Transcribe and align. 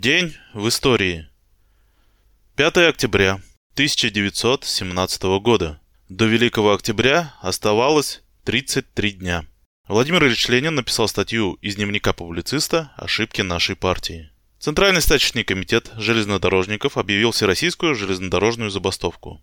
День 0.00 0.34
в 0.52 0.68
истории. 0.68 1.28
5 2.56 2.76
октября 2.78 3.34
1917 3.74 5.22
года. 5.40 5.80
До 6.08 6.26
Великого 6.26 6.72
Октября 6.72 7.32
оставалось 7.40 8.22
33 8.44 9.12
дня. 9.12 9.46
Владимир 9.86 10.26
Ильич 10.26 10.48
Ленин 10.48 10.74
написал 10.74 11.06
статью 11.06 11.54
из 11.62 11.76
дневника 11.76 12.12
публициста 12.12 12.92
«Ошибки 12.96 13.40
нашей 13.42 13.76
партии». 13.76 14.32
Центральный 14.58 15.00
стачечный 15.00 15.44
комитет 15.44 15.90
железнодорожников 15.96 16.98
объявил 16.98 17.30
всероссийскую 17.30 17.94
железнодорожную 17.94 18.70
забастовку. 18.70 19.40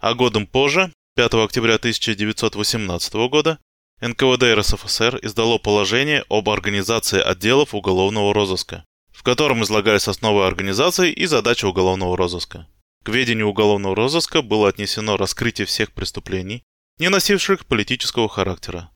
А 0.00 0.14
годом 0.14 0.48
позже, 0.48 0.92
5 1.14 1.34
октября 1.34 1.76
1918 1.76 3.14
года, 3.30 3.60
НКВД 4.00 4.42
РСФСР 4.58 5.20
издало 5.22 5.58
положение 5.58 6.24
об 6.28 6.50
организации 6.50 7.20
отделов 7.20 7.74
уголовного 7.74 8.34
розыска, 8.34 8.84
в 9.18 9.24
котором 9.24 9.64
излагались 9.64 10.06
основы 10.06 10.46
организации 10.46 11.10
и 11.10 11.26
задачи 11.26 11.64
уголовного 11.64 12.16
розыска. 12.16 12.68
К 13.04 13.08
ведению 13.08 13.48
уголовного 13.48 13.96
розыска 13.96 14.42
было 14.42 14.68
отнесено 14.68 15.16
раскрытие 15.16 15.66
всех 15.66 15.90
преступлений, 15.90 16.62
не 17.00 17.08
носивших 17.08 17.66
политического 17.66 18.28
характера. 18.28 18.92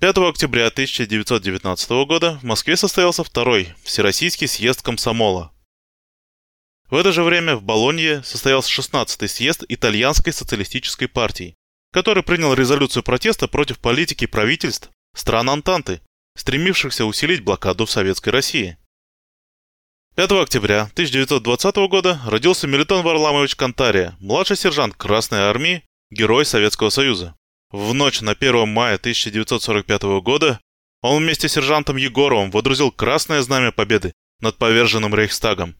5 0.00 0.18
октября 0.18 0.66
1919 0.66 1.90
года 2.06 2.38
в 2.42 2.44
Москве 2.44 2.76
состоялся 2.76 3.24
второй 3.24 3.72
Всероссийский 3.82 4.46
съезд 4.46 4.82
комсомола. 4.82 5.54
В 6.90 6.94
это 6.94 7.12
же 7.12 7.22
время 7.22 7.56
в 7.56 7.62
Болонье 7.62 8.22
состоялся 8.22 8.70
16-й 8.78 9.26
съезд 9.26 9.64
Итальянской 9.70 10.34
социалистической 10.34 11.08
партии, 11.08 11.54
который 11.94 12.22
принял 12.22 12.52
резолюцию 12.52 13.04
протеста 13.04 13.48
против 13.48 13.78
политики 13.78 14.26
правительств 14.26 14.90
стран 15.16 15.48
Антанты, 15.48 16.02
стремившихся 16.36 17.06
усилить 17.06 17.42
блокаду 17.42 17.86
в 17.86 17.90
Советской 17.90 18.30
России. 18.30 18.76
5 20.14 20.30
октября 20.32 20.82
1920 20.92 21.76
года 21.88 22.20
родился 22.26 22.66
Мелитон 22.66 23.02
Варламович 23.02 23.56
Кантария, 23.56 24.14
младший 24.20 24.58
сержант 24.58 24.94
Красной 24.94 25.38
Армии, 25.38 25.84
герой 26.10 26.44
Советского 26.44 26.90
Союза. 26.90 27.34
В 27.70 27.94
ночь 27.94 28.20
на 28.20 28.32
1 28.32 28.68
мая 28.68 28.96
1945 28.96 30.02
года 30.20 30.60
он 31.00 31.22
вместе 31.22 31.48
с 31.48 31.52
сержантом 31.52 31.96
Егоровым 31.96 32.50
водрузил 32.50 32.92
Красное 32.92 33.40
Знамя 33.40 33.72
Победы 33.72 34.12
над 34.40 34.58
поверженным 34.58 35.14
Рейхстагом. 35.14 35.76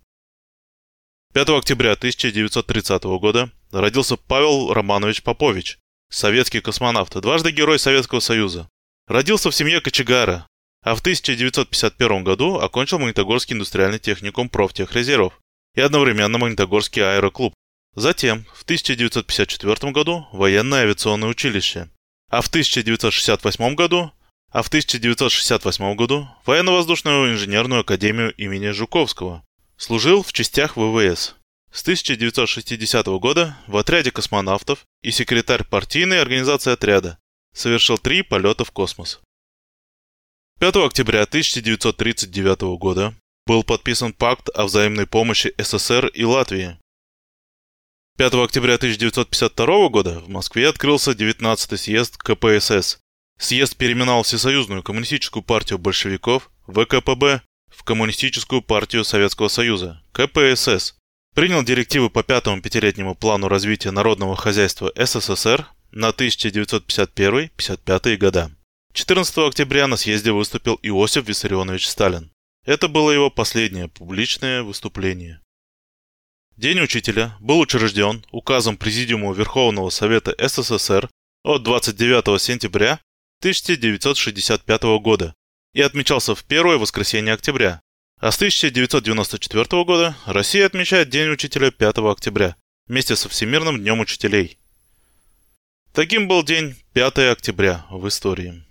5 1.35 1.51
октября 1.51 1.93
1930 1.93 3.03
года 3.21 3.51
родился 3.71 4.17
Павел 4.17 4.73
Романович 4.73 5.23
Попович, 5.23 5.79
советский 6.09 6.63
космонавт, 6.63 7.21
дважды 7.21 7.51
Герой 7.51 7.79
Советского 7.79 8.21
Союза. 8.21 8.67
Родился 9.07 9.51
в 9.51 9.55
семье 9.55 9.83
кочегара, 9.83 10.47
а 10.83 10.95
в 10.95 11.01
1951 11.01 12.25
году 12.25 12.59
окончил 12.59 12.99
Магнитогорский 12.99 13.55
индустриальный 13.55 13.99
техникум 13.99 14.49
профтехрезервов 14.49 15.41
и 15.75 15.81
одновременно 15.81 16.39
Магнитогорский 16.39 17.03
аэроклуб. 17.03 17.55
Затем, 17.95 18.47
в 18.55 18.63
1954 18.65 19.93
году, 19.93 20.27
военное 20.33 20.81
авиационное 20.83 21.29
училище, 21.29 21.91
а 22.31 22.41
в 22.41 22.49
1968 22.49 23.75
году 23.75 24.13
а 24.53 24.63
в 24.63 24.69
1968 24.69 25.95
году 25.95 26.29
военно-воздушную 26.45 27.33
инженерную 27.33 27.81
академию 27.81 28.35
имени 28.35 28.69
Жуковского. 28.69 29.43
Служил 29.79 30.23
в 30.23 30.33
частях 30.33 30.77
ВВС. 30.77 31.37
С 31.73 31.81
1960 31.83 33.07
года 33.19 33.57
в 33.67 33.79
отряде 33.79 34.11
космонавтов 34.11 34.85
и 35.01 35.11
секретарь 35.11 35.65
партийной 35.65 36.21
организации 36.21 36.71
отряда. 36.71 37.19
Совершил 37.55 37.97
три 37.97 38.23
полета 38.23 38.65
в 38.67 38.73
космос. 38.73 39.21
5 40.63 40.77
октября 40.77 41.23
1939 41.23 42.79
года 42.79 43.15
был 43.49 43.65
подписан 43.65 44.13
пакт 44.13 44.49
о 44.55 44.67
взаимной 44.67 45.09
помощи 45.09 45.53
СССР 45.59 46.07
и 46.07 46.25
Латвии. 46.25 46.79
5 48.17 48.35
октября 48.35 48.75
1952 48.75 49.89
года 49.89 50.21
в 50.21 50.29
Москве 50.29 50.69
открылся 50.69 51.11
19-й 51.11 51.77
съезд 51.77 52.17
КПСС. 52.17 53.01
Съезд 53.41 53.77
переименовал 53.77 54.23
Всесоюзную 54.23 54.85
коммунистическую 54.85 55.43
партию 55.43 55.81
большевиков, 55.81 56.49
ВКПБ, 56.69 57.43
в 57.69 57.83
Коммунистическую 57.83 58.63
партию 58.63 59.03
Советского 59.03 59.49
Союза, 59.49 60.01
КПСС, 60.13 60.95
принял 61.35 61.65
директивы 61.65 62.09
по 62.09 62.23
пятому 62.23 62.63
пятилетнему 62.63 63.17
плану 63.17 63.49
развития 63.49 63.91
народного 63.91 64.37
хозяйства 64.37 64.93
СССР 64.95 65.67
на 65.91 66.11
1951-55 66.11 68.17
года. 68.17 68.53
14 68.95 69.39
октября 69.39 69.87
на 69.87 69.97
съезде 69.97 70.33
выступил 70.33 70.79
Иосиф 70.83 71.27
Виссарионович 71.27 71.89
Сталин. 71.89 72.31
Это 72.67 72.89
было 72.89 73.11
его 73.11 73.31
последнее 73.31 73.89
публичное 73.89 74.63
выступление. 74.63 75.41
День 76.59 76.81
учителя 76.81 77.35
был 77.41 77.59
учрежден 77.59 78.23
указом 78.33 78.77
Президиума 78.77 79.33
Верховного 79.33 79.89
Совета 79.89 80.35
СССР 80.39 81.09
от 81.43 81.63
29 81.63 82.41
сентября 82.41 83.01
1965 83.41 84.83
года 85.01 85.35
и 85.73 85.81
отмечался 85.81 86.35
в 86.35 86.45
первое 86.45 86.77
воскресенье 86.77 87.33
октября, 87.33 87.81
а 88.21 88.31
с 88.31 88.37
1994 88.37 89.85
года 89.85 90.15
Россия 90.27 90.67
отмечает 90.67 91.09
День 91.09 91.31
учителя 91.31 91.71
5 91.71 91.99
октября 91.99 92.57
вместе 92.89 93.17
со 93.17 93.31
Всемирным 93.31 93.79
днем 93.79 94.01
учителей. 94.01 94.59
Таким 95.95 96.29
был 96.29 96.43
день 96.43 96.77
5 96.93 97.19
октября 97.31 97.87
в 97.91 98.07
истории. 98.07 98.63